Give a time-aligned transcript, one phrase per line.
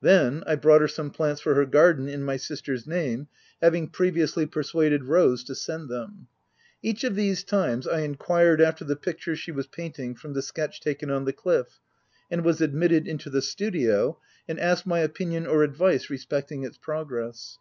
[0.00, 3.26] Then, I brought her some plants for her garden, in my sister's name—
[3.60, 6.28] having previously persuaded Rose to send them.
[6.80, 10.80] Each of these times I inquired after the picture she was painting from the sketch
[10.80, 11.80] taken on the cliff,
[12.28, 16.08] 144 THE TENANT and was admitted into the studio, and asked my opinion or advice
[16.08, 17.58] respecting its progress.